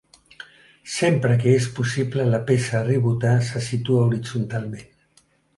Sempre 0.93 1.35
que 1.43 1.53
és 1.57 1.67
possible 1.81 2.25
la 2.31 2.41
peça 2.49 2.75
a 2.79 2.83
ribotar 2.89 3.37
se 3.51 3.63
situa 3.69 4.09
horitzontalment. 4.11 4.93